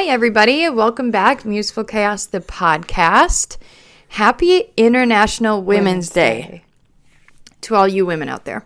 [0.00, 0.66] Hi, everybody.
[0.66, 1.44] Welcome back.
[1.44, 3.58] Museful Chaos, the podcast.
[4.08, 6.40] Happy International Women's, Women's Day.
[6.40, 6.62] Day.
[7.60, 8.64] to all you women out there.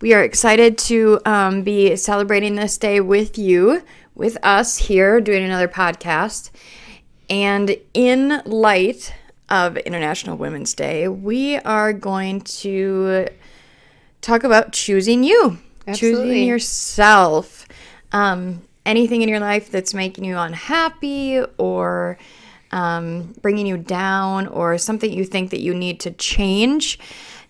[0.00, 3.84] We are excited to um, be celebrating this day with you,
[4.16, 6.50] with us here doing another podcast.
[7.30, 9.14] And in light
[9.48, 13.28] of International Women's Day, we are going to
[14.20, 15.58] talk about choosing you,
[15.94, 17.64] choosing yourself.
[18.10, 22.18] Um, anything in your life that's making you unhappy or
[22.70, 26.98] um, bringing you down or something you think that you need to change,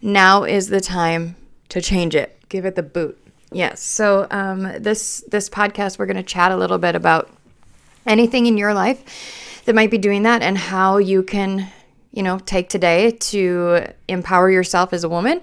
[0.01, 1.37] now is the time
[1.69, 2.39] to change it.
[2.49, 3.19] Give it the boot.
[3.51, 3.81] Yes.
[3.83, 7.31] So um, this this podcast, we're going to chat a little bit about
[8.07, 11.69] anything in your life that might be doing that and how you can,
[12.11, 15.41] you know, take today to empower yourself as a woman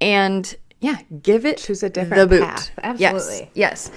[0.00, 2.42] and yeah, give it Choose a different the boot.
[2.42, 2.70] path.
[2.98, 3.14] Yes.
[3.14, 3.50] Absolutely.
[3.54, 3.90] Yes.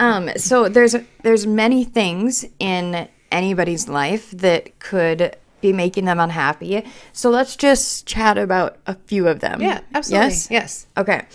[0.00, 6.84] Um, so there's there's many things in anybody's life that could be making them unhappy.
[7.12, 9.60] So let's just chat about a few of them.
[9.60, 10.28] Yeah, absolutely.
[10.28, 10.50] Yes.
[10.50, 10.86] Yes.
[10.96, 11.26] Okay.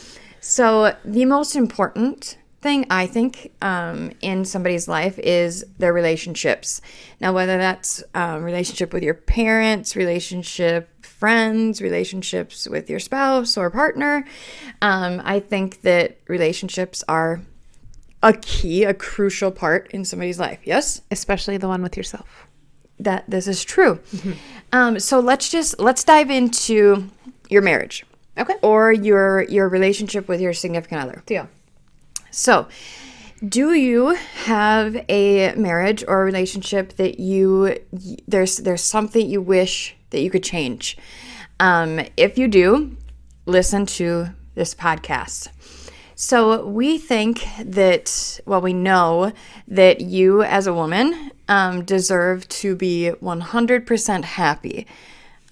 [0.41, 6.81] So the most important thing I think um, in somebody's life is their relationships.
[7.21, 13.69] Now, whether that's um, relationship with your parents, relationship friends, relationships with your spouse or
[13.69, 14.25] partner,
[14.81, 17.41] um, I think that relationships are
[18.25, 20.59] a key, a crucial part in somebody's life.
[20.65, 22.47] Yes Especially the one with yourself.
[22.99, 23.99] that this is true.
[24.73, 27.09] Um, so let's just let's dive into
[27.49, 28.05] your marriage
[28.37, 28.55] Okay.
[28.61, 31.23] or your your relationship with your significant other.
[31.25, 31.47] Deal.
[32.31, 32.67] So,
[33.47, 37.77] do you have a marriage or a relationship that you
[38.27, 40.97] there's there's something you wish that you could change?
[41.59, 42.97] Um, if you do,
[43.45, 45.47] listen to this podcast.
[46.15, 49.33] So we think that, well, we know
[49.67, 54.87] that you as a woman um, deserve to be 100% happy.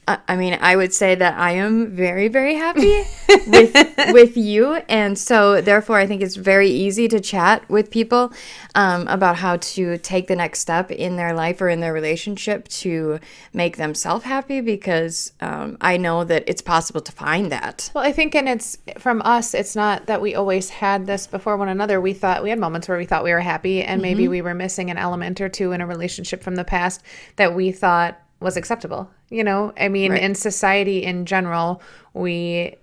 [0.07, 3.03] I I mean, I would say that I am very, very happy
[3.47, 3.73] with
[4.11, 8.33] with you, and so therefore, I think it's very easy to chat with people
[8.75, 12.67] um, about how to take the next step in their life or in their relationship
[12.69, 13.19] to
[13.53, 14.61] make themselves happy.
[14.61, 17.91] Because um, I know that it's possible to find that.
[17.93, 21.57] Well, I think, and it's from us, it's not that we always had this before
[21.57, 22.01] one another.
[22.01, 24.53] We thought we had moments where we thought we were happy, and maybe we were
[24.53, 27.03] missing an element or two in a relationship from the past
[27.35, 29.09] that we thought was acceptable.
[29.29, 31.81] You know, I mean, in society in general,
[32.13, 32.75] we,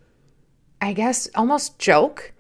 [0.81, 2.33] I guess, almost joke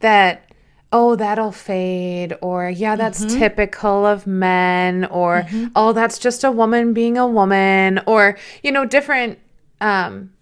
[0.00, 0.50] that,
[0.92, 5.46] oh, that'll fade, or yeah, that's typical of men, or
[5.76, 9.38] oh, that's just a woman being a woman, or, you know, different,
[9.80, 10.32] um,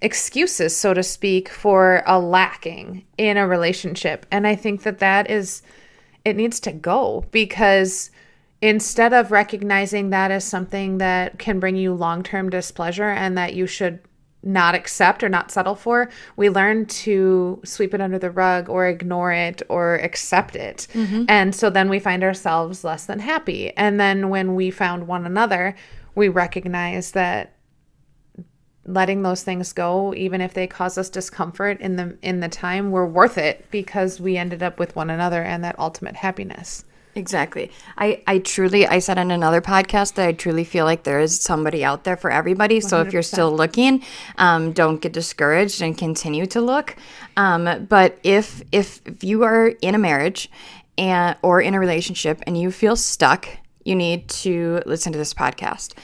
[0.00, 4.24] excuses, so to speak, for a lacking in a relationship.
[4.30, 5.62] And I think that that is,
[6.24, 8.10] it needs to go because
[8.62, 13.54] instead of recognizing that as something that can bring you long term displeasure and that
[13.54, 13.98] you should
[14.44, 18.86] not accept or not settle for, we learn to sweep it under the rug or
[18.86, 20.86] ignore it or accept it.
[20.94, 21.24] Mm-hmm.
[21.28, 23.76] And so then we find ourselves less than happy.
[23.76, 25.76] And then when we found one another,
[26.14, 27.56] we recognize that
[28.84, 32.90] letting those things go even if they cause us discomfort in the in the time
[32.90, 36.84] were worth it because we ended up with one another and that ultimate happiness
[37.14, 37.70] Exactly.
[37.98, 41.38] I, I truly, I said in another podcast that I truly feel like there is
[41.38, 42.80] somebody out there for everybody.
[42.80, 44.02] So if you're still looking,
[44.38, 46.96] um, don't get discouraged and continue to look.
[47.36, 50.50] Um, but if, if if you are in a marriage
[50.98, 53.46] and or in a relationship and you feel stuck,
[53.84, 55.94] you need to listen to this podcast.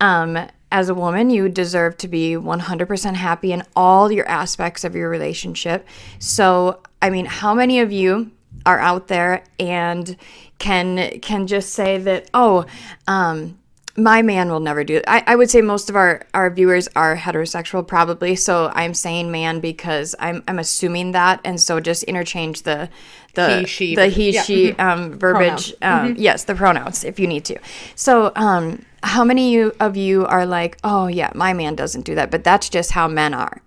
[0.00, 0.38] Um,
[0.70, 5.10] as a woman, you deserve to be 100% happy in all your aspects of your
[5.10, 5.86] relationship.
[6.18, 8.30] So, I mean, how many of you
[8.66, 10.16] are out there and
[10.58, 12.64] can can just say that oh
[13.06, 13.58] um
[13.94, 15.04] my man will never do it.
[15.06, 19.30] I, I would say most of our, our viewers are heterosexual probably so i'm saying
[19.30, 22.88] man because i'm i'm assuming that and so just interchange the
[23.34, 23.94] the He, she.
[23.94, 24.42] the he Yeah.
[24.42, 27.58] she um verbiage um yes the pronouns if you need to
[27.94, 32.30] so um how many of you are like oh yeah my man doesn't do that
[32.30, 33.60] but that's just how men are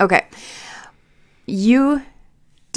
[0.00, 0.26] okay
[1.46, 2.02] you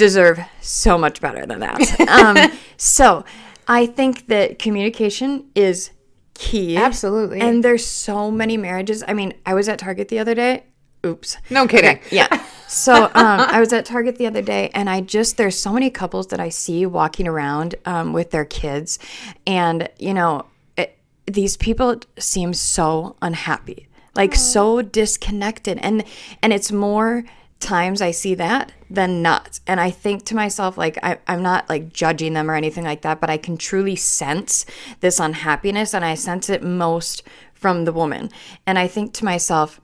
[0.02, 2.00] deserve so much better than that.
[2.08, 3.24] um, so
[3.68, 5.90] I think that communication is
[6.34, 6.76] key.
[6.76, 7.40] Absolutely.
[7.40, 9.04] And there's so many marriages.
[9.06, 10.64] I mean, I was at Target the other day.
[11.04, 11.36] Oops.
[11.50, 12.28] no kidding Yeah.
[12.68, 15.90] So um, I was at Target the other day, and I just there's so many
[15.90, 18.98] couples that I see walking around um, with their kids,
[19.46, 20.46] and you know,
[20.78, 20.96] it,
[21.26, 26.02] these people seem so unhappy, like so disconnected, and
[26.40, 27.24] and it's more
[27.62, 29.60] times I see that than not.
[29.66, 33.02] And I think to myself, like, I, I'm not like judging them or anything like
[33.02, 34.66] that, but I can truly sense
[35.00, 37.22] this unhappiness and I sense it most
[37.54, 38.30] from the woman.
[38.66, 39.80] And I think to myself,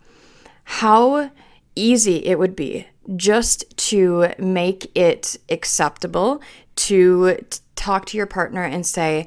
[0.65, 1.31] how
[1.75, 2.87] easy it would be
[3.17, 6.43] just to make it acceptable
[6.77, 9.27] to t- talk to your partner and say,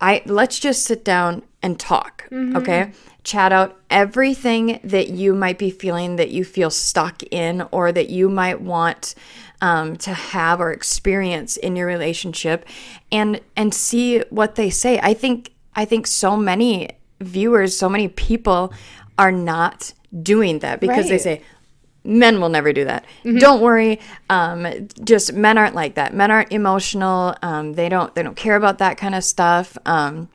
[0.00, 2.56] I let's just sit down and talk, mm-hmm.
[2.56, 2.92] okay?
[3.24, 8.08] Chat out everything that you might be feeling that you feel stuck in or that
[8.08, 9.14] you might want
[9.60, 12.66] um, to have or experience in your relationship,
[13.10, 15.00] and and see what they say.
[15.02, 18.72] I think I think so many viewers, so many people
[19.18, 19.92] are not
[20.22, 21.08] doing that because right.
[21.08, 21.42] they say,
[22.04, 23.04] men will never do that.
[23.24, 23.38] Mm-hmm.
[23.38, 24.00] Don't worry.
[24.30, 26.14] Um, just men aren't like that.
[26.14, 27.34] Men aren't emotional.
[27.42, 29.76] Um, they don't they don't care about that kind of stuff.
[29.84, 30.28] Um,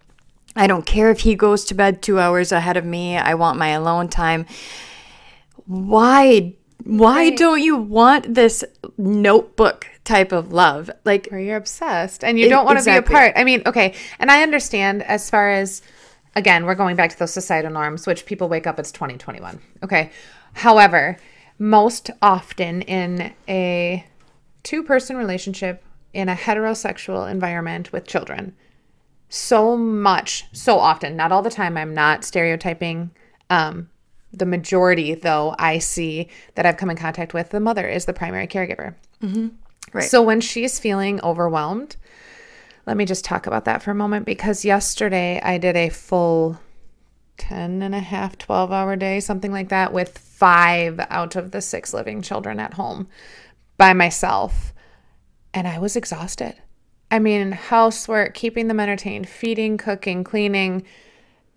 [0.56, 3.18] I don't care if he goes to bed two hours ahead of me.
[3.18, 4.45] I want my alone time.
[5.65, 7.38] Why why right.
[7.38, 8.63] don't you want this
[8.98, 10.89] notebook type of love?
[11.06, 13.33] Like where you're obsessed and you don't want to be apart.
[13.36, 15.81] I mean, okay, and I understand as far as
[16.36, 19.59] again, we're going back to those societal norms, which people wake up, it's 2021.
[19.83, 20.12] Okay.
[20.53, 21.18] However,
[21.59, 24.06] most often in a
[24.63, 25.83] two person relationship
[26.13, 28.56] in a heterosexual environment with children,
[29.33, 33.12] so much, so often, not all the time, I'm not stereotyping.
[33.50, 33.89] Um,
[34.33, 38.13] the majority, though, I see that I've come in contact with, the mother is the
[38.13, 38.95] primary caregiver.
[39.24, 39.48] Mm-hmm.
[39.94, 40.04] Right.
[40.04, 41.95] So when she's feeling overwhelmed,
[42.86, 46.60] let me just talk about that for a moment because yesterday I did a full
[47.38, 51.62] 10 and a half, 12 hour day, something like that, with five out of the
[51.62, 53.07] six living children at home
[53.77, 54.74] by myself.
[55.54, 56.61] And I was exhausted.
[57.12, 60.86] I mean, housework, keeping them entertained, feeding, cooking, cleaning,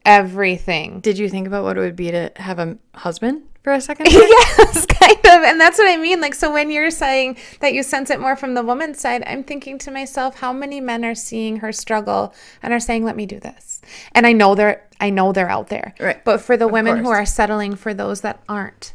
[0.05, 1.01] everything.
[1.01, 3.45] Did you think about what it would be to have a husband?
[3.65, 4.07] for a second?
[4.11, 5.43] yes, kind of.
[5.43, 6.21] And that's what I mean.
[6.21, 9.43] Like, so when you're saying that you sense it more from the woman's side, I'm
[9.43, 13.27] thinking to myself, how many men are seeing her struggle and are saying, let me
[13.27, 13.81] do this?
[14.13, 15.95] And I know they're, I know they're out there.
[15.99, 16.23] Right.
[16.23, 17.07] But for the of women course.
[17.07, 18.95] who are settling for those that aren't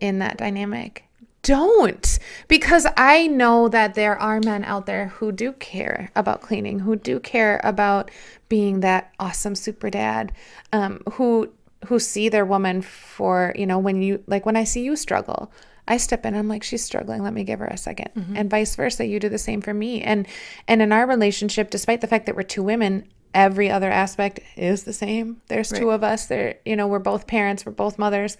[0.00, 1.05] in that dynamic,
[1.46, 6.80] don't because I know that there are men out there who do care about cleaning,
[6.80, 8.10] who do care about
[8.48, 10.32] being that awesome super dad,
[10.72, 11.52] um, who
[11.86, 15.52] who see their woman for, you know, when you like when I see you struggle,
[15.86, 18.36] I step in I'm like she's struggling, let me give her a 2nd mm-hmm.
[18.36, 20.02] And vice versa, you do the same for me.
[20.02, 20.26] And
[20.66, 24.82] and in our relationship despite the fact that we're two women, every other aspect is
[24.82, 25.40] the same.
[25.46, 25.80] There's right.
[25.80, 26.26] two of us.
[26.26, 28.36] There, you know, we're both parents, we're both mothers.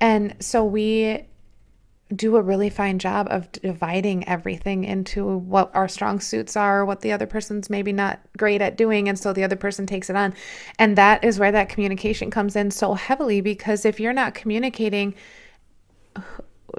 [0.00, 1.28] And so we
[2.14, 7.02] do a really fine job of dividing everything into what our strong suits are, what
[7.02, 9.08] the other person's maybe not great at doing.
[9.08, 10.34] And so the other person takes it on.
[10.78, 15.14] And that is where that communication comes in so heavily because if you're not communicating,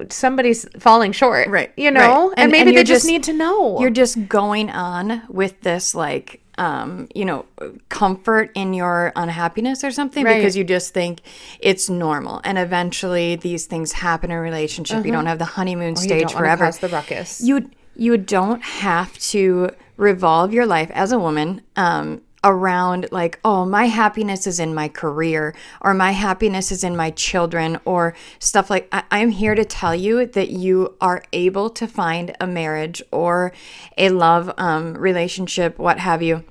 [0.09, 1.47] somebody's falling short.
[1.47, 1.71] Right.
[1.77, 2.29] You know?
[2.29, 2.33] Right.
[2.37, 3.79] And, and, maybe and they just, just need to know.
[3.79, 7.45] You're just going on with this like um, you know,
[7.87, 10.35] comfort in your unhappiness or something right.
[10.35, 11.21] because you just think
[11.61, 12.41] it's normal.
[12.43, 14.97] And eventually these things happen in a relationship.
[14.97, 15.05] Uh-huh.
[15.05, 16.65] You don't have the honeymoon or stage forever.
[16.65, 17.41] Cause the ruckus.
[17.41, 23.65] You you don't have to revolve your life as a woman um, around like oh
[23.65, 28.69] my happiness is in my career or my happiness is in my children or stuff
[28.69, 33.01] like I- i'm here to tell you that you are able to find a marriage
[33.11, 33.51] or
[33.97, 36.45] a love um, relationship what have you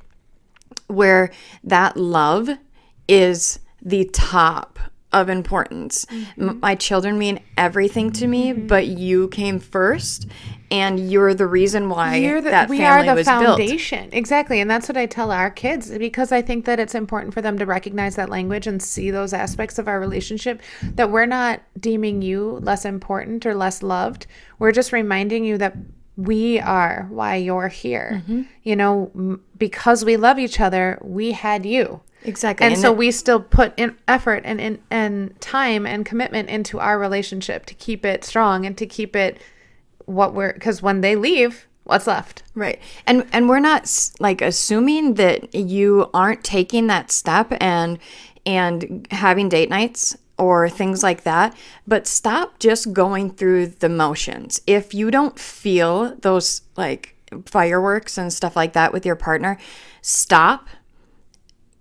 [0.89, 1.31] where
[1.65, 2.51] that love
[3.07, 4.79] is the top
[5.12, 6.05] of importance.
[6.07, 6.49] Mm-hmm.
[6.49, 8.67] M- my children mean everything to me, mm-hmm.
[8.67, 10.27] but you came first,
[10.71, 14.03] and you're the reason why you're the, that we are the foundation.
[14.03, 14.15] Built.
[14.15, 17.41] Exactly, and that's what I tell our kids because I think that it's important for
[17.41, 20.61] them to recognize that language and see those aspects of our relationship.
[20.83, 24.27] That we're not deeming you less important or less loved.
[24.59, 25.75] We're just reminding you that
[26.17, 28.23] we are why you're here.
[28.23, 28.43] Mm-hmm.
[28.62, 32.03] You know, because we love each other, we had you.
[32.29, 32.67] Exactly.
[32.67, 36.79] And, and so we still put in effort and, and and time and commitment into
[36.79, 39.39] our relationship to keep it strong and to keep it
[40.05, 42.43] what we're cuz when they leave, what's left?
[42.55, 42.79] Right.
[43.07, 47.99] And and we're not like assuming that you aren't taking that step and
[48.45, 51.57] and having date nights or things like that,
[51.87, 54.61] but stop just going through the motions.
[54.67, 57.17] If you don't feel those like
[57.47, 59.59] fireworks and stuff like that with your partner,
[60.03, 60.69] stop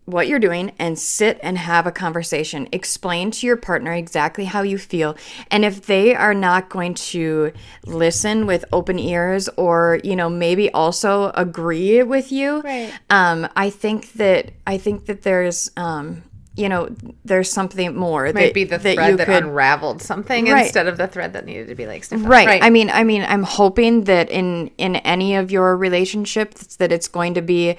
[0.08, 2.68] what you're doing and sit and have a conversation.
[2.72, 5.18] Explain to your partner exactly how you feel.
[5.52, 7.52] And if they are not going to
[7.86, 12.94] listen with open ears or, you know, maybe also agree with you, right.
[13.10, 16.24] um, I think that I think that there's um,
[16.56, 16.90] you know,
[17.24, 18.32] there's something more.
[18.34, 20.66] Might be the thread that unraveled something Right.
[20.66, 22.30] instead of the thread that needed to be like sniffed out.
[22.30, 22.64] right.
[22.64, 27.08] I mean, I mean, I'm hoping that in in any of your relationships that it's
[27.08, 27.78] going to be.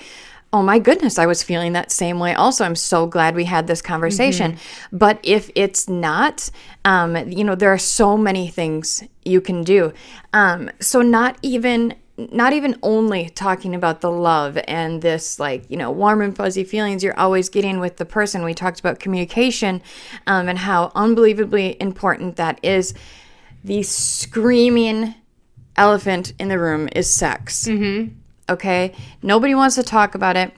[0.51, 2.33] Oh my goodness, I was feeling that same way.
[2.33, 4.53] Also, I'm so glad we had this conversation.
[4.91, 6.51] But if it's not,
[6.87, 9.93] um, you know, there are so many things you can do.
[10.33, 15.77] Um, so not even not even only talking about the love and this like you
[15.77, 19.81] know warm and fuzzy feelings you're always getting with the person we talked about communication
[20.27, 22.93] um, and how unbelievably important that is
[23.63, 25.15] the screaming
[25.77, 28.13] elephant in the room is sex mm-hmm.
[28.49, 30.53] Okay nobody wants to talk about it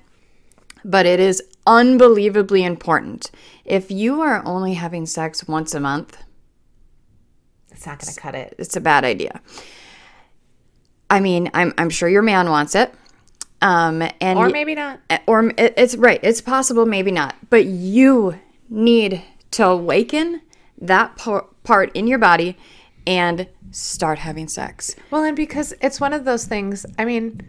[0.85, 3.31] but it is unbelievably important
[3.65, 6.17] if you are only having sex once a month
[7.73, 8.55] it's not going to cut it.
[8.59, 9.41] it's a bad idea.
[11.09, 12.93] I mean, I'm I'm sure your man wants it.
[13.63, 15.01] Um and Or maybe not.
[15.27, 20.43] or it- it's right, it's possible maybe not, but you need to awaken
[20.81, 22.57] that par- part in your body
[23.07, 24.95] and start having sex.
[25.11, 27.41] Well, and because it's one of those things, I mean,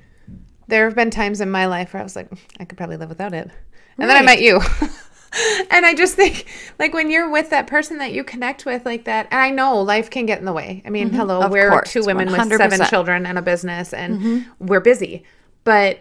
[0.67, 3.09] there have been times in my life where I was like, I could probably live
[3.09, 3.49] without it.
[3.97, 4.59] And then I met you.
[5.71, 6.45] and I just think,
[6.79, 9.81] like, when you're with that person that you connect with like that, and I know
[9.81, 10.81] life can get in the way.
[10.85, 11.45] I mean, hello, Mm-hmm.
[11.45, 12.57] Of we're course, two women with 100%.
[12.57, 15.23] seven children and a business, and we're busy.
[15.63, 15.99] But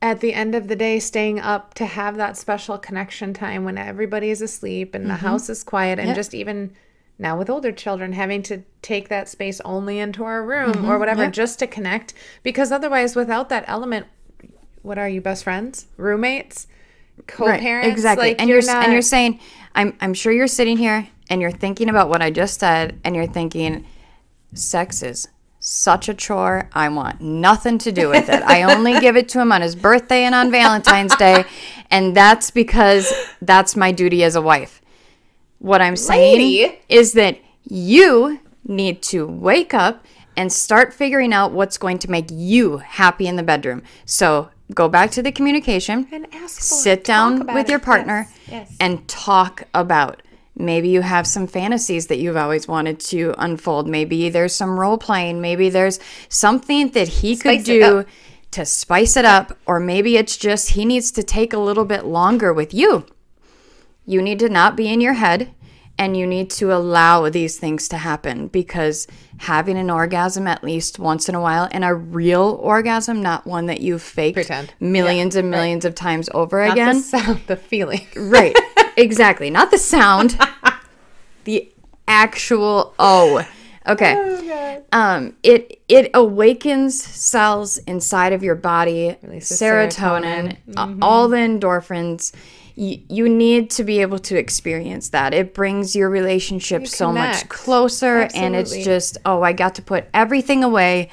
[0.00, 3.76] at the end of the day, staying up to have that special connection time when
[3.78, 6.72] everybody is asleep and the house is quiet, and just even
[7.18, 10.98] now with older children, having to take that space only into our room or mm-hmm.
[10.98, 12.14] whatever just to connect.
[12.42, 14.06] Because otherwise, without that element,
[14.82, 16.68] what are you, best friends, roommates,
[17.26, 17.88] co parents?
[17.88, 18.28] exactly.
[18.28, 19.40] Like, and you're, you're, not, and you're saying
[19.74, 23.14] I'm I'm sure you're sitting here and you're thinking about what I just said and
[23.14, 23.84] you're thinking
[24.54, 25.28] sex is
[25.60, 26.70] such a chore.
[26.72, 28.42] I want nothing to do with it.
[28.42, 31.44] I only give it to him on his birthday and on Valentine's Day,
[31.90, 34.80] and that's because that's my duty as a wife.
[35.58, 36.80] What I'm saying Lady.
[36.88, 40.04] is that you need to wake up
[40.36, 43.82] and start figuring out what's going to make you happy in the bedroom.
[44.04, 46.06] So go back to the communication.
[46.12, 47.04] And ask for sit it.
[47.04, 48.76] down with your partner Yes, yes.
[48.78, 50.22] and talk about.
[50.54, 53.88] Maybe you have some fantasies that you've always wanted to unfold.
[53.88, 55.98] Maybe there's some role playing maybe there's
[56.28, 58.04] something that he could Spice it do
[58.52, 59.56] to spice it up.
[59.66, 63.06] Or maybe it's just he needs to take a little bit longer with you
[64.08, 65.54] you need to not be in your head
[65.98, 69.06] and you need to allow these things to happen because
[69.38, 73.66] having an orgasm at least once in a while and a real orgasm not one
[73.66, 74.72] that you've faked Pretend.
[74.80, 78.06] millions and millions of times over Not again the sound, the feeling.
[78.16, 78.56] Right.
[78.96, 79.50] Exactly.
[79.50, 80.40] Not the sound.
[81.44, 81.70] the
[82.06, 83.46] actual oh.
[83.86, 84.82] Okay.
[84.92, 92.32] um it it awakens cells inside of your body, Releases serotonin, uh, all the endorphins.
[92.78, 95.34] You, you need to be able to experience that.
[95.34, 100.04] It brings your relationship so much closer and it's just oh, I got to put
[100.14, 101.10] everything away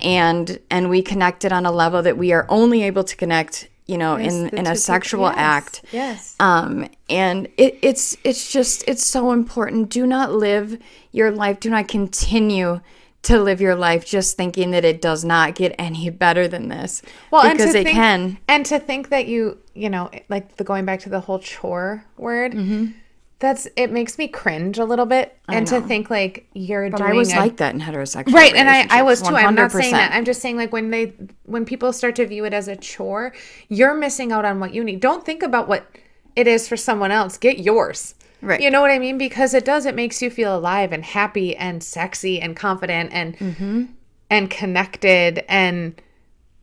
[0.00, 3.98] and and we connected on a level that we are only able to connect, you
[3.98, 5.84] know, in in a sexual yes, act.
[5.92, 6.34] Yes.
[6.40, 9.90] um and it, it's it's just it's so important.
[9.90, 10.78] Do not live
[11.12, 12.80] your life do not continue
[13.22, 17.02] to live your life just thinking that it does not get any better than this
[17.30, 20.84] Well, because it think, can and to think that you, you know, like the going
[20.84, 22.52] back to the whole chore word.
[22.52, 22.92] Mm-hmm.
[23.38, 27.10] That's it makes me cringe a little bit, and to think like you're but doing
[27.10, 29.34] i was a- like that in heterosexual right, and I, I was too.
[29.34, 30.12] I'm not saying that.
[30.12, 31.12] I'm just saying like when they
[31.46, 33.34] when people start to view it as a chore,
[33.68, 35.00] you're missing out on what you need.
[35.00, 35.90] Don't think about what
[36.36, 37.36] it is for someone else.
[37.36, 38.14] Get yours.
[38.42, 38.60] Right.
[38.60, 39.18] You know what I mean?
[39.18, 39.86] Because it does.
[39.86, 43.84] It makes you feel alive and happy and sexy and confident and Mm-hmm.
[44.30, 46.00] and connected and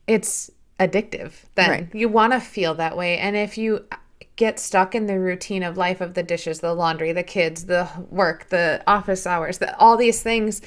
[0.07, 1.87] it's addictive then Right.
[1.95, 3.85] you want to feel that way and if you
[4.37, 7.87] get stuck in the routine of life of the dishes the laundry the kids the
[8.09, 10.61] work the office hours the, all these things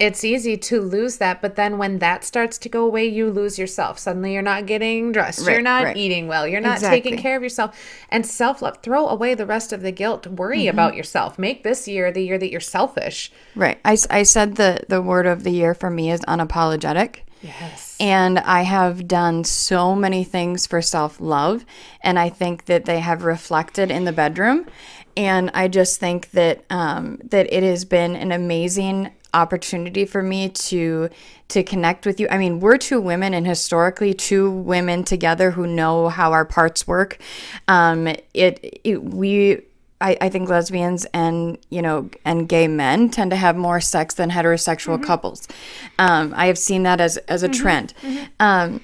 [0.00, 3.58] it's easy to lose that but then when that starts to go away you lose
[3.58, 5.96] yourself suddenly you're not getting dressed you're not right.
[5.96, 7.00] eating well you're not Exactly.
[7.00, 10.68] taking care of yourself and self-love throw away the rest of the guilt worry Mm-hmm.
[10.70, 14.80] about yourself make this year the year that you're selfish right I, I said the
[14.88, 19.94] the word of the year for me is unapologetic yes And I have done so
[19.94, 21.64] many things for self love.
[22.02, 24.66] And I think that they have reflected in the bedroom.
[25.16, 30.48] And I just think that um, that it has been an amazing opportunity for me
[30.48, 31.10] to
[31.48, 32.26] to connect with you.
[32.30, 36.86] I mean, we're two women, and historically, two women together who know how our parts
[36.86, 37.18] work.
[37.68, 39.60] Um, it, it we
[40.00, 44.14] I, I think lesbians and you know and gay men tend to have more sex
[44.14, 45.48] than heterosexual couples.
[45.98, 47.94] Um, I have seen that as as a trend.
[48.40, 48.80] Um,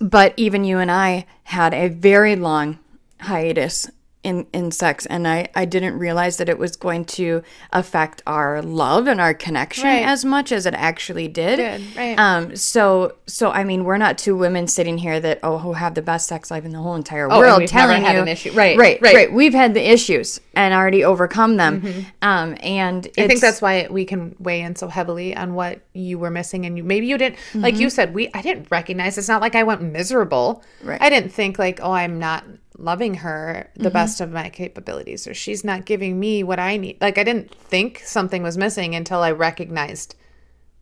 [0.00, 2.78] but even you and I had a very long
[3.20, 3.88] hiatus
[4.22, 8.62] in in sex and I I didn't realize that it was going to affect our
[8.62, 10.04] love and our connection Right.
[10.06, 11.56] as much as it actually did.
[11.56, 12.18] Did, right.
[12.18, 15.94] Um so so I mean we're not two women sitting here that oh who have
[15.94, 18.22] the best sex life in the whole entire and world we've never telling had you
[18.22, 18.52] an issue.
[18.52, 19.14] Right, right right.
[19.14, 23.20] right we've had the issues and already overcome them um and Mm-hmm.
[23.20, 26.64] I think that's why we can weigh in so heavily on what you were missing,
[26.66, 29.18] and you maybe you didn't like you said we I didn't recognize.
[29.18, 30.62] It's not like I went miserable.
[30.82, 31.00] Right.
[31.00, 32.44] I didn't think like oh I'm not
[32.82, 33.92] loving her the mm-hmm.
[33.92, 37.00] best of my capabilities, or she's not giving me what I need.
[37.00, 40.16] Like I didn't think something was missing until I recognized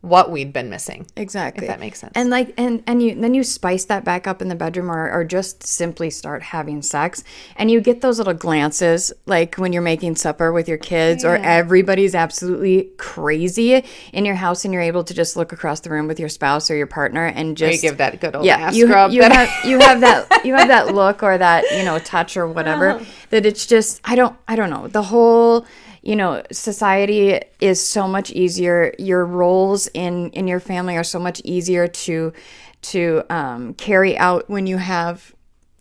[0.03, 1.07] what we'd been missing.
[1.15, 1.67] Exactly.
[1.67, 2.13] If that makes sense.
[2.15, 5.11] And like and and you then you spice that back up in the bedroom or
[5.11, 7.23] or just simply start having sex
[7.57, 11.37] and you get those little glances like when you're making supper with your kids or
[11.37, 16.07] everybody's absolutely crazy in your house and you're able to just look across the room
[16.07, 18.75] with your spouse or your partner and You just give that good old yeah, ass
[18.75, 19.13] you, scrub.
[19.13, 22.49] you have you have that you have that look or that you know touch or
[22.49, 23.07] whatever oh.
[23.29, 25.67] that it's just I don't I don't know the whole
[26.03, 31.19] you know society is so much easier your roles in in your family are so
[31.19, 32.33] much easier to
[32.83, 35.35] to um, carry out when you have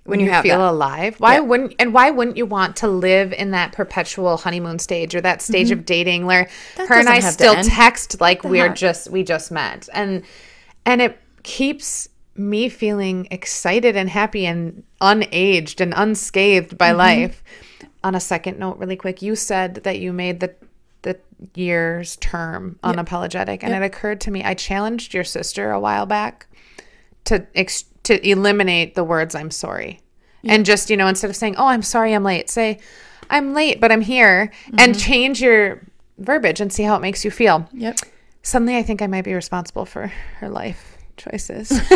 [0.10, 0.72] when you, you have feel that.
[0.72, 1.16] alive.
[1.20, 5.22] Why wouldn't and why wouldn't you want to live in that perpetual honeymoon stage or
[5.22, 9.52] that stage of dating where her and I still text like we're just we just
[9.52, 10.24] met and
[10.86, 17.44] and it keeps me feeling excited and happy and unaged and unscathed by life.
[18.04, 20.54] On a second note, really quick, you said that you made the
[21.02, 21.18] the
[21.56, 26.48] year's term unapologetic, and it occurred to me I challenged your sister a while back
[27.26, 30.02] to ex- to eliminate the words I'm sorry.
[30.46, 32.80] And just, you know, instead of saying, "Oh, I'm sorry I'm late," say,
[33.30, 35.00] "I'm late, but I'm here." And mm-hmm.
[35.00, 35.82] change your
[36.18, 37.68] verbiage and see how it makes you feel.
[37.74, 38.00] Yep.
[38.42, 40.08] Suddenly I think I might be responsible for
[40.40, 41.72] her life choices.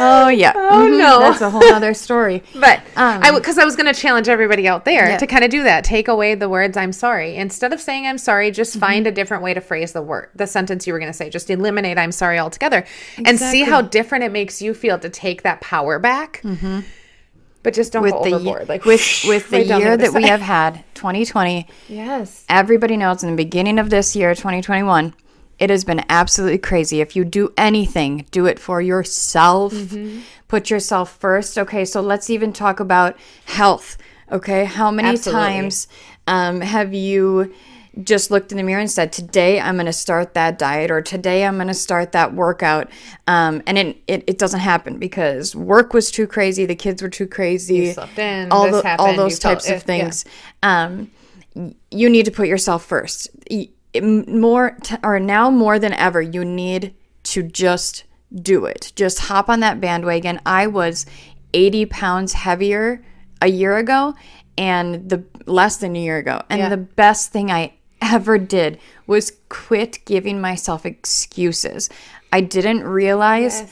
[0.00, 0.52] Oh yeah.
[0.56, 1.20] Oh no.
[1.20, 2.42] That's a whole other story.
[2.54, 5.16] But Um, I because I was going to challenge everybody out there Yeah.
[5.18, 5.84] to kind of do that.
[5.84, 8.80] Take away the words "I'm sorry" instead of saying "I'm sorry." Just Mm-hmm.
[8.80, 11.30] find a different way to phrase the word, the sentence you were going to say.
[11.30, 12.84] Just eliminate "I'm sorry" altogether,
[13.24, 16.42] and see how different it makes you feel to take that power back.
[17.64, 18.68] But just don't with go the overboard.
[18.68, 23.36] Like with with the year that we have had 2020 yes, everybody knows in the
[23.36, 25.12] beginning of this year 2021
[25.58, 27.00] it has been absolutely crazy.
[27.00, 29.72] If you do anything do it for yourself.
[29.72, 30.20] Mm-hmm.
[30.48, 31.58] put yourself first.
[31.58, 33.16] Okay so let's even talk about
[33.46, 33.96] health
[34.30, 34.64] okay?
[34.64, 35.42] How many Absolutely.
[35.42, 35.88] times
[36.26, 37.54] um, have you
[38.04, 41.02] just looked in the mirror and said today i'm going to start that diet or
[41.02, 42.88] today i'm going to start that workout
[43.26, 47.08] um, and it, it, it doesn't happen because work was too crazy the kids were
[47.08, 50.24] too crazy in, all, this the, all happened, you those felt- types if- of things.
[50.62, 51.10] Um,
[51.90, 53.30] you need to put yourself first
[54.02, 58.92] more t- or now more than ever you need to just do it.
[58.96, 60.40] Just hop on that bandwagon.
[60.44, 61.06] I was
[61.54, 63.02] 80 pounds heavier
[63.40, 64.14] a year ago
[64.56, 66.42] and the less than a year ago.
[66.50, 66.68] And Yeah.
[66.68, 71.88] the best thing i ever did was quit giving myself excuses.
[72.32, 73.62] I didn't realize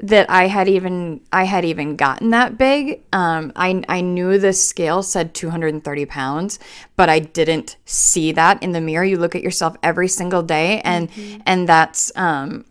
[0.00, 3.02] that I had even I had even gotten that big.
[3.12, 6.58] Um, I I knew the scale said 230 pounds,
[6.96, 9.04] but I didn't see that in the mirror.
[9.04, 11.08] You look at yourself every single day, and
[11.46, 12.64] and that's um,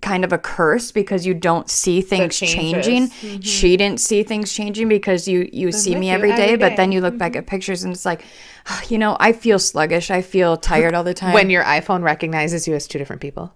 [0.00, 3.10] kind of a curse because you don't see things changing.
[3.40, 6.92] She didn't see things changing because you you see me every day, every but then
[6.92, 8.22] you look back at pictures and it's like,
[8.66, 10.10] "Ah, you know, I feel sluggish.
[10.10, 11.34] I feel tired all the time.
[11.34, 13.52] when your iPhone recognizes you as two different people,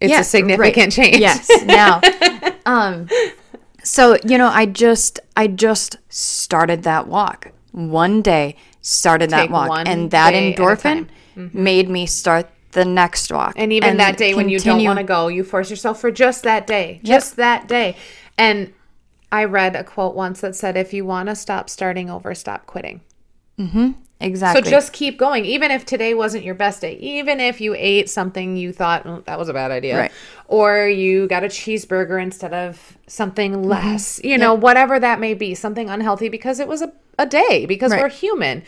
[0.00, 1.04] it's Yeah, a significant right.
[1.10, 1.18] change.
[1.18, 1.48] Yes.
[1.64, 2.00] Now,
[2.66, 3.08] um,
[3.82, 8.56] so you know, I just I just started that walk one day.
[8.82, 11.08] Started that walk, and that day at a endorphin.
[11.36, 11.62] Mm-hmm.
[11.64, 13.54] made me start the next walk.
[13.56, 16.44] And even that day when you don't want to go, you force yourself for just
[16.44, 17.96] that day, just that day.
[18.38, 18.72] And
[19.32, 22.66] I read a quote once that said, if you want to stop starting over, stop
[22.66, 23.00] quitting.
[24.20, 24.62] Exactly.
[24.64, 28.08] So just keep going, even if today wasn't your best day, even if you ate
[28.08, 30.12] something you thought "Oh, that was a bad idea, Right.
[30.48, 33.64] or you got a cheeseburger instead of something Mm-hmm.
[33.64, 37.66] less, you know, whatever that may be, something unhealthy because it was a, a day,
[37.66, 38.02] because Right.
[38.02, 38.62] we're human.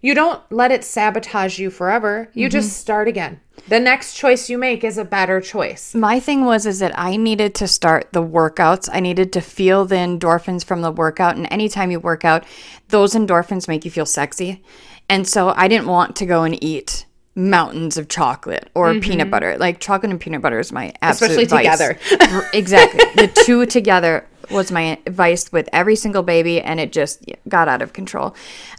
[0.00, 2.28] You don't let it sabotage you forever.
[2.32, 2.52] You Mm-hmm.
[2.52, 3.40] just start again.
[3.68, 5.94] The next choice you make is a better choice.
[5.94, 8.88] my thing was is that I needed to start the workouts.
[8.92, 11.36] I needed to feel the endorphins from the workout.
[11.36, 12.44] And anytime you work out,
[12.88, 14.62] those endorphins make you feel sexy.
[15.10, 19.56] And so I didn't want to go and eat mountains of chocolate or peanut butter.
[19.58, 21.78] Like chocolate and peanut butter is my absolute Especially vice.
[21.78, 22.44] together.
[22.52, 23.00] Exactly.
[23.16, 27.82] The two together was my vice with every single baby and it just got out
[27.82, 28.34] of control.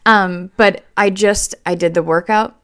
[0.05, 2.55] Um, but I just I did the workout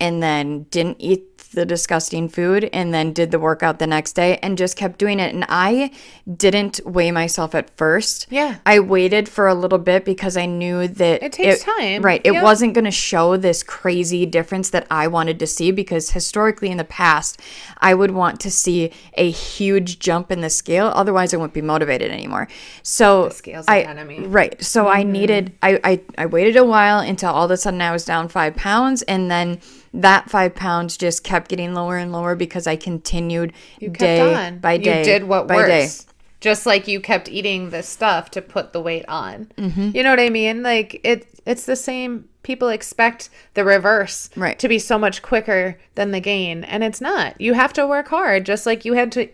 [0.00, 4.38] and then didn't eat the disgusting food and then did the workout the next day
[4.38, 5.34] and just kept doing it.
[5.34, 5.90] And I
[6.36, 8.26] didn't weigh myself at first.
[8.30, 8.56] Yeah.
[8.66, 12.02] I waited for a little bit because I knew that It takes time.
[12.02, 12.20] Right.
[12.24, 12.42] It Yep.
[12.42, 16.76] wasn't going to show this crazy difference that I wanted to see because historically in
[16.76, 17.40] the past,
[17.78, 20.92] I would want to see a huge jump in the scale.
[20.94, 22.48] Otherwise, I wouldn't be motivated anymore.
[22.82, 24.20] So scale's the I, enemy.
[24.20, 24.62] Right.
[24.62, 25.12] So I mm-hmm.
[25.12, 28.28] needed, I, I, I waited a while until all of a sudden I was down
[28.28, 29.02] five pounds.
[29.02, 29.60] And then
[29.94, 34.34] that five pounds just kept getting lower and lower because I continued You kept day
[34.34, 34.58] on.
[34.58, 34.98] by day.
[35.00, 36.04] You did what by works.
[36.04, 36.08] day.
[36.40, 39.46] Just like you kept eating the stuff to put the weight on.
[39.56, 39.90] Mm-hmm.
[39.94, 40.62] You know what I mean?
[40.62, 44.58] Like it it's the same people expect the reverse Right.
[44.58, 47.40] to be so much quicker than the gain and it's not.
[47.40, 49.28] You have to work hard just like you had to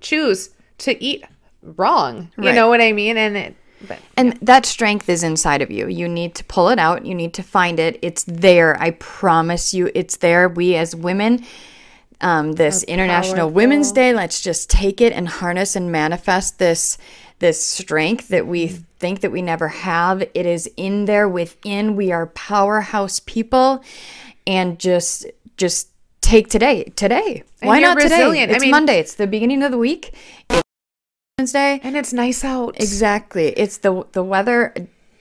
[0.00, 1.24] choose to eat
[1.62, 2.30] wrong.
[2.36, 2.54] You Right.
[2.54, 3.16] know what I mean?
[3.16, 3.56] And it
[3.88, 5.88] but And that strength is inside of you.
[5.88, 7.04] You need to pull it out.
[7.06, 7.98] You need to find it.
[8.02, 8.80] It's there.
[8.80, 10.48] I promise you, it's there.
[10.48, 11.44] We as women,
[12.20, 16.98] um, this International Women's Day, let's just take it and harness and manifest this
[17.40, 20.22] this strength that we think that we never have.
[20.22, 21.96] It is in there within.
[21.96, 23.82] We are powerhouse people,
[24.46, 25.88] and just just
[26.20, 26.84] take today.
[26.94, 27.42] Today.
[27.60, 28.14] Why you're not today?
[28.14, 28.52] resilient.
[28.52, 29.00] I It's mean- Monday.
[29.00, 30.14] It's the beginning of the week.
[31.42, 31.80] Wednesday.
[31.82, 32.76] and it's nice out.
[32.80, 33.48] Exactly.
[33.48, 34.74] It's the the weather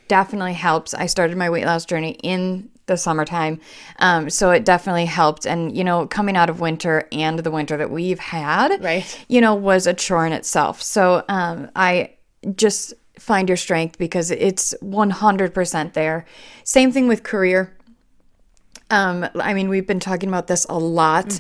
[0.08, 0.94] definitely helps.
[0.94, 3.60] I started my weight loss journey in the summertime,
[4.00, 5.46] um, so it definitely helped.
[5.48, 9.26] And you know, coming out of winter and the winter that we've had, Right.
[9.28, 10.82] You know, was a chore in itself.
[10.82, 12.12] So um, I
[12.56, 16.26] just find your strength because it's one hundred percent there.
[16.64, 17.76] Same thing with career.
[18.92, 21.40] Um, I mean, we've been talking about this a lot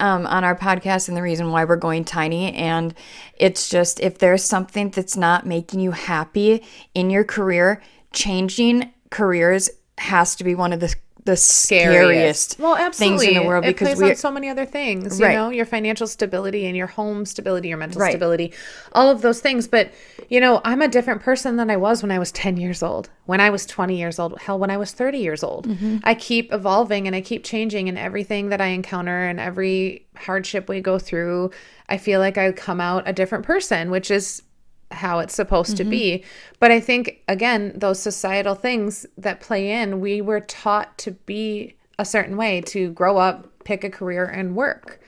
[0.00, 2.52] um, on our podcast, and the reason why we're going tiny.
[2.54, 2.94] And
[3.36, 6.62] it's just if there's something that's not making you happy
[6.94, 7.82] in your career,
[8.12, 13.26] changing careers has to be one of the the scariest, well, absolutely.
[13.26, 15.18] things in the world it because we on so many other things.
[15.18, 15.34] You Right.
[15.34, 18.10] know, your financial stability and your home stability, your mental Right.
[18.10, 18.52] stability,
[18.92, 19.68] all of those things.
[19.68, 19.90] But
[20.28, 23.10] you know, I'm a different person than I was when I was 10 years old,
[23.26, 25.66] when I was 20 years old, hell, when I was 30 years old.
[25.68, 25.98] Mm-hmm.
[26.04, 30.68] I keep evolving and I keep changing, and everything that I encounter and every hardship
[30.68, 31.50] we go through,
[31.88, 34.42] I feel like I come out a different person, which is
[34.90, 35.90] how it's supposed to mm-hmm.
[35.90, 36.24] be.
[36.58, 41.74] But I think, again, those societal things that play in, we were taught to be
[41.98, 45.00] a certain way, to grow up, pick a career, and work.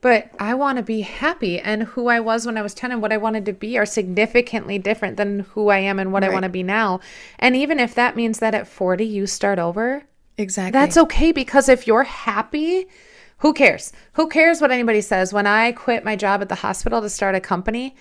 [0.00, 1.60] But I want to be happy.
[1.60, 3.86] And who I was when I was 10 and what I wanted to be are
[3.86, 6.98] significantly different than who I am and what I want to be now.
[7.38, 10.02] And even if that means that at 40 you start over,
[10.36, 12.88] exactly that's okay because if you're happy,
[13.38, 13.92] who cares?
[14.14, 15.32] Who cares what anybody says?
[15.32, 17.94] When I quit my job at the hospital to start a company,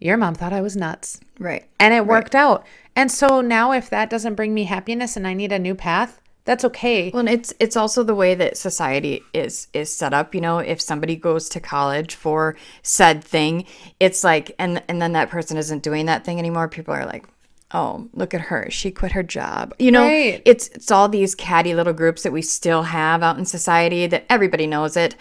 [0.00, 1.20] your mom thought I was nuts.
[1.38, 1.64] right.
[1.78, 2.66] And it worked out.
[2.94, 6.20] And so now if that doesn't bring me happiness and I need a new path,
[6.46, 7.10] that's okay.
[7.10, 10.32] Well, and it's it's also the way that society is is set up.
[10.34, 13.64] You know, if somebody goes to college for said thing,
[13.98, 16.68] it's like, and and then that person isn't doing that thing anymore.
[16.68, 17.26] People are like,
[17.72, 19.74] oh, look at her, she quit her job.
[19.78, 20.40] You know, Right.
[20.44, 24.24] it's it's all these catty little groups that we still have out in society that
[24.30, 25.16] everybody knows it.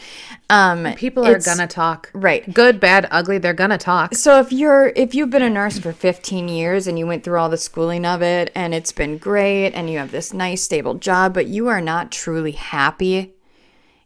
[0.49, 2.11] Um, People are gonna talk.
[2.13, 2.51] right.
[2.53, 4.13] Good, bad, ugly, they're gonna talk.
[4.13, 7.39] So if you're if you've been a nurse for 15 years and you went through
[7.39, 10.93] all the schooling of it and it's been great and you have this nice stable
[10.93, 13.33] job but you are not truly happy,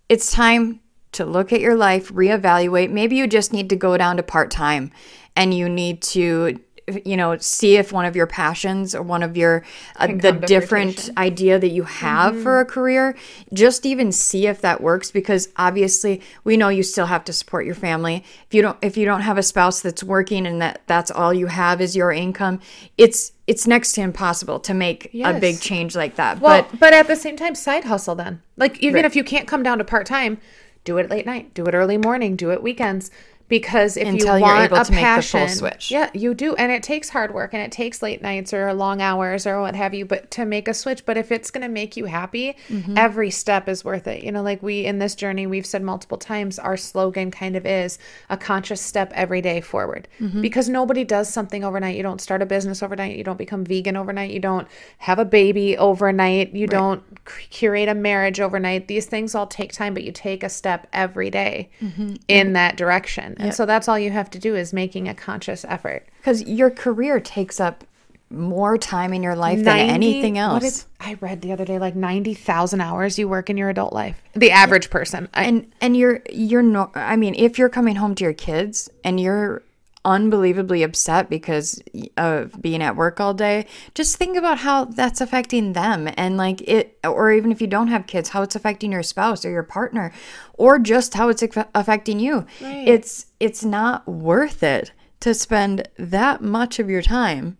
[0.07, 0.79] it's time
[1.11, 2.89] to look at your life, reevaluate.
[2.91, 4.91] Maybe you just need to go down to part-time
[5.35, 6.59] and you need to
[7.05, 9.63] you know see if one of your passions or one of your
[9.97, 12.43] uh, the different idea that you have Mm-hmm.
[12.43, 13.15] for a career
[13.53, 17.65] just even see if that works because obviously we know you still have to support
[17.65, 20.81] your family if you don't if you don't have a spouse that's working and that
[20.87, 22.59] that's all you have is your income
[22.97, 26.93] it's it's next to impossible to make a big change like that Well, but but,
[26.93, 28.41] at the same time, side hustle then.
[28.57, 29.05] Like even Right.
[29.05, 30.37] if you can't come down to part time,
[30.83, 33.09] do it late night, do it early morning, do it weekends.
[33.49, 35.91] Because if Until you you're want able a to make the full passion, switch.
[35.91, 39.01] yeah, you do, and it takes hard work, and it takes late nights or long
[39.01, 40.05] hours or what have you.
[40.05, 42.97] But to make a switch, but if it's going to make you happy, Mm-hmm.
[42.97, 44.23] every step is worth it.
[44.23, 47.65] You know, like we in this journey, we've said multiple times, our slogan kind of
[47.65, 47.97] is
[48.29, 50.07] a conscious step every day forward.
[50.19, 50.41] Mm-hmm.
[50.41, 51.97] Because nobody does something overnight.
[51.97, 53.17] You don't start a business overnight.
[53.17, 54.29] You don't become vegan overnight.
[54.31, 54.67] You don't
[54.99, 56.53] have a baby overnight.
[56.53, 57.01] You don't
[57.49, 58.87] curate a marriage overnight.
[58.87, 62.15] These things all take time, but you take a step every day Mm-hmm.
[62.27, 63.35] in that direction.
[63.39, 66.05] And so that's all you have to do is making a conscious effort.
[66.19, 67.83] because your career takes up
[68.31, 71.79] more time in your life 90 than anything else is- I read the other day
[71.79, 74.21] like 90,000 hours you work in your adult life.
[74.35, 75.29] The average person.
[75.33, 78.87] I, and and you're you're no i mean if you're coming home to your kids
[79.03, 79.63] and you're
[80.05, 81.81] unbelievably upset because
[82.17, 86.61] of being at work all day, just think about how that's affecting them and like
[86.61, 89.63] it, or even if you don't have kids, how it's affecting your spouse or your
[89.63, 90.11] partner,
[90.53, 91.43] or just how it's
[91.75, 92.45] affecting you.
[92.61, 92.87] Right.
[92.87, 97.57] It's it's not worth it to spend that much of your time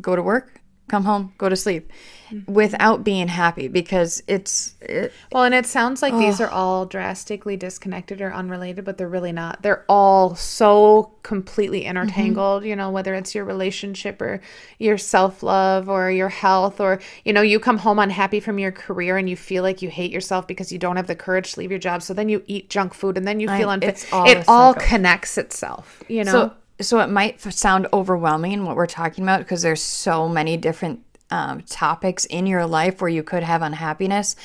[0.00, 0.61] go to work,
[0.92, 1.90] come home, go to sleep
[2.46, 6.18] without being happy because it's it, well and it sounds like oh.
[6.18, 9.62] these are all drastically disconnected or unrelated but they're really not.
[9.62, 12.68] They're all so completely intertangled mm-hmm.
[12.68, 14.42] you know whether it's your relationship or
[14.78, 19.16] your self-love or your health or you know you come home unhappy from your career
[19.16, 21.70] and you feel like you hate yourself because you don't have the courage to leave
[21.70, 22.02] your job.
[22.02, 24.06] So then you eat junk food and then you feel unfit.
[24.12, 26.32] it all connects itself you know?
[26.32, 30.56] so so it might sound overwhelming in what we're talking about because there's so many
[30.56, 34.36] different um, topics in your life where you could have unhappiness.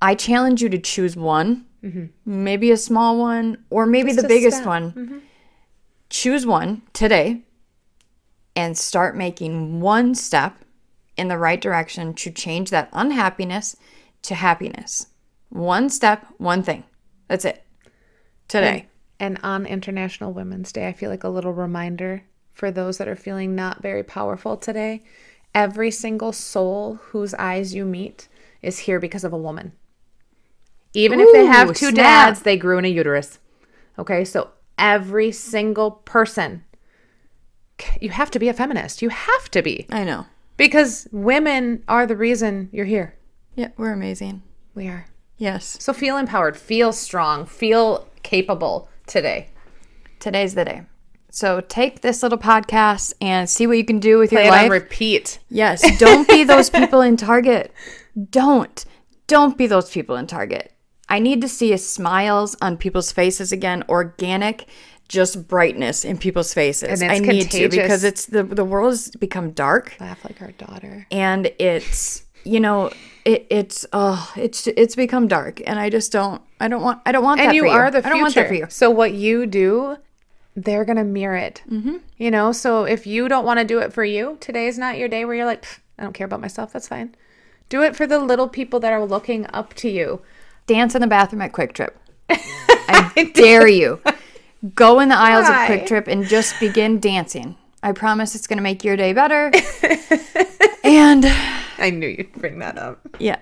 [0.00, 2.06] I challenge you to choose one, mm-hmm.
[2.24, 4.66] maybe a small one, or maybe Just the biggest step.
[4.66, 4.92] one.
[4.92, 5.18] Mm-hmm.
[6.10, 7.42] Choose one today
[8.54, 10.64] and start making one step
[11.16, 13.76] in the right direction to change that unhappiness
[14.22, 15.06] to happiness.
[15.48, 16.84] One step, one thing.
[17.28, 17.64] That's it.
[18.48, 18.86] Today.
[19.22, 23.14] And on International Women's Day, I feel like a little reminder for those that are
[23.14, 25.00] feeling not very powerful today.
[25.54, 28.26] Every single soul whose eyes you meet
[28.62, 29.74] is here because of a woman.
[30.92, 31.94] Even Ooh, if they have two snap.
[31.94, 33.38] dads, they grew in a uterus.
[33.96, 36.64] Okay, so every single person,
[38.00, 39.02] you have to be a feminist.
[39.02, 39.86] You have to be.
[39.88, 40.26] I know.
[40.56, 43.14] Because women are the reason you're here.
[43.54, 44.42] Yeah, we're amazing.
[44.74, 45.06] We are.
[45.38, 45.76] Yes.
[45.78, 49.48] So feel empowered, feel strong, feel capable today.
[50.18, 50.82] Today's the day.
[51.30, 54.70] So take this little podcast and see what you can do with Play your life.
[54.70, 55.38] repeat.
[55.48, 55.98] Yes.
[55.98, 57.72] Don't be those people in Target.
[58.30, 58.84] Don't.
[59.26, 60.72] Don't be those people in Target.
[61.08, 64.66] I need to see smiles on people's faces again, organic,
[65.08, 67.02] just brightness in people's faces.
[67.02, 69.94] I need to because it's the the world has become dark.
[70.00, 71.06] Laugh like our daughter.
[71.10, 72.90] And it's you know
[73.24, 77.12] it, it's oh it's it's become dark and i just don't i don't want i
[77.12, 78.06] don't want and that you for are the future.
[78.08, 78.66] i don't want that for you.
[78.68, 79.96] So what you do
[80.54, 81.62] they're gonna mirror it.
[81.70, 81.96] Mm-hmm.
[82.18, 84.98] you know so if you don't want to do it for you today is not
[84.98, 85.64] your day where you're like
[85.98, 87.14] i don't care about myself that's fine.
[87.68, 90.20] Do it for the little people that are looking up to you.
[90.66, 91.92] Dance in the bathroom at QuikTrip.
[92.28, 93.98] I dare you.
[94.74, 95.64] Go in the aisles Why?
[95.66, 97.56] of QuikTrip and just begin dancing.
[97.82, 99.50] I promise it's gonna make your day better.
[100.84, 101.24] And
[101.82, 103.00] I knew you'd bring that up.
[103.18, 103.38] Yeah.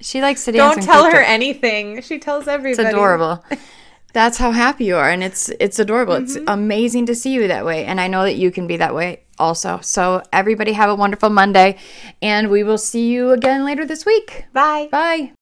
[0.00, 0.76] She likes to dance.
[0.76, 2.02] Don't tell her anything.
[2.02, 2.86] She tells everybody.
[2.86, 3.44] It's adorable.
[4.12, 6.14] That's how happy you are and it's it's adorable.
[6.14, 6.24] Mm-hmm.
[6.24, 8.94] It's amazing to see you that way and I know that you can be that
[8.94, 9.80] way also.
[9.82, 11.78] So everybody have a wonderful Monday
[12.20, 14.44] and we will see you again later this week.
[14.52, 14.88] Bye.
[14.92, 15.32] Bye.